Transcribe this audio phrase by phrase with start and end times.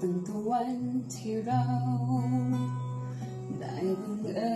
[0.00, 0.78] ตั้งแต่วัน
[1.12, 1.62] ที่เรา
[3.58, 4.54] ได้บังเอิ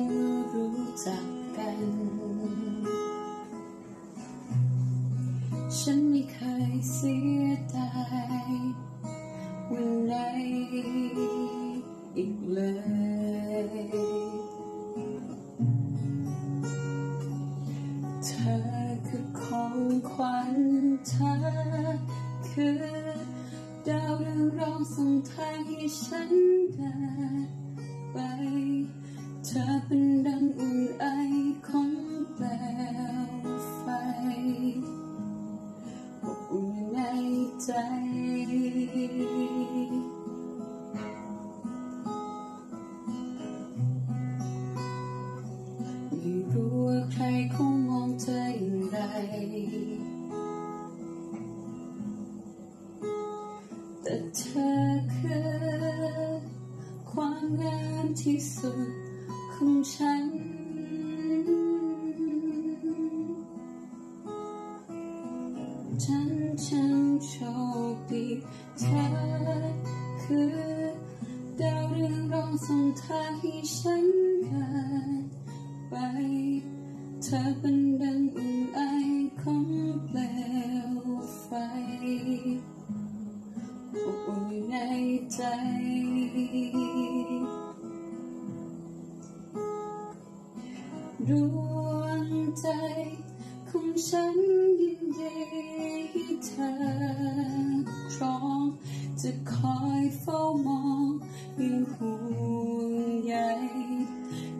[0.00, 0.10] ญ
[0.52, 1.26] รู้จัก
[1.56, 1.80] กัน
[5.76, 6.38] ฉันไม่เค
[6.72, 7.90] ยเสียดา
[8.48, 8.52] ย
[9.70, 10.14] วันไหน
[12.16, 13.80] อีกเลย
[18.24, 18.56] เธอ
[19.06, 19.78] คือของ
[20.10, 20.56] ขวัญ
[21.06, 21.49] เธอ
[24.94, 26.30] ส่งทางให้ฉัน
[26.72, 26.92] เดิ
[27.34, 27.48] น
[28.12, 28.16] ไป
[29.44, 31.04] เธอเป็นดังอุ่นไอ
[31.66, 31.90] ของ
[32.34, 32.44] เปล
[33.44, 33.84] วไฟ
[36.22, 36.98] อบอุ่นใน
[37.62, 37.70] ใจ
[46.10, 48.96] ไม่รู้ว่าใครเขามองเธออย่างไร
[54.02, 54.69] แต่เธอ
[58.22, 58.90] ที่สุด
[59.52, 60.24] ของฉัน
[66.04, 66.30] ฉัน
[66.66, 67.32] ช่างโช
[67.92, 68.26] คดี
[68.78, 69.06] เธอ
[70.22, 70.56] คือ
[71.60, 74.06] ดาวเรืองรองส่งทางให้ฉัน
[74.44, 74.68] เดิ
[75.08, 75.10] น
[75.88, 75.94] ไป
[77.22, 78.69] เธอเป็นดังอุ่น
[91.30, 92.26] ดวง
[92.60, 92.66] ใจ
[93.68, 94.36] ของฉัน
[94.80, 95.34] ยินดี
[96.10, 96.72] ให้เธอ
[98.14, 98.62] ครอง
[99.20, 101.08] จะคอยเฝ้ามอง
[101.58, 102.16] ยังห่ว
[102.90, 102.92] ง
[103.24, 103.34] ใย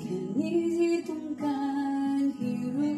[0.00, 1.62] แค่นี้ที่ต้องกา
[2.20, 2.92] รให้รู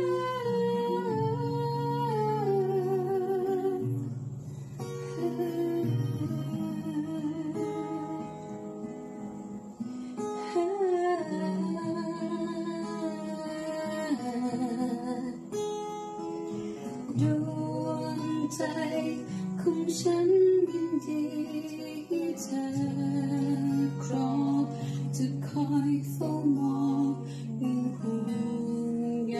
[0.00, 0.03] ้
[17.20, 18.18] ดวง
[18.54, 18.60] ใจ
[19.60, 20.28] ของฉัน
[20.70, 21.24] ยินดี
[22.08, 22.66] ที่เธอ
[24.02, 24.62] ครอง
[25.16, 27.06] จะคอยเฝ้ามอง
[27.60, 28.28] ยิ่งห่ว
[28.96, 28.98] ง
[29.28, 29.38] ใย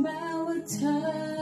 [0.00, 1.33] แม้ว่าเธอ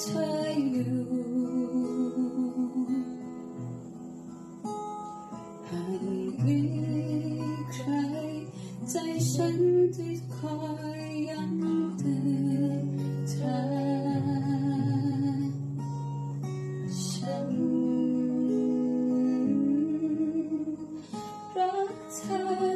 [0.00, 0.24] เธอ
[0.70, 0.96] อยู่
[5.68, 6.02] หาก
[6.44, 6.60] มี
[7.72, 7.90] ใคร
[8.88, 8.94] ใจ
[9.30, 9.60] ฉัน
[9.96, 10.56] ที่คอ
[10.98, 11.52] ยยัง
[11.98, 12.16] เตื
[12.60, 12.86] อน
[13.28, 13.56] เธอ
[17.04, 17.50] ฉัน
[21.56, 22.20] รักเธ
[22.72, 22.75] อ